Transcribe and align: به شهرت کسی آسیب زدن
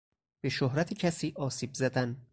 به 0.43 0.49
شهرت 0.49 0.93
کسی 0.93 1.33
آسیب 1.35 1.73
زدن 1.73 2.21